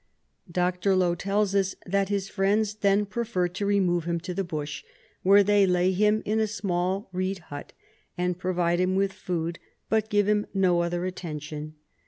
Dr. 0.51 0.95
Low 0.95 1.13
tells 1.13 1.53
us 1.53 1.75
that 1.85 2.09
his 2.09 2.27
friends 2.27 2.73
then 2.73 3.05
prefer 3.05 3.47
to 3.49 3.65
remove 3.67 4.05
him 4.05 4.19
to 4.21 4.33
the 4.33 4.43
bush, 4.43 4.83
where 5.21 5.43
they 5.43 5.67
lay 5.67 5.91
him 5.91 6.23
in 6.25 6.39
a 6.39 6.47
small 6.47 7.07
reed 7.13 7.37
hut 7.53 7.71
and 8.17 8.39
provide 8.39 8.79
him 8.79 8.95
with 8.95 9.13
food, 9.13 9.59
but 9.89 10.09
give 10.09 10.27
him 10.27 10.47
no 10.55 10.81
other 10.81 11.05
attention. 11.05 11.75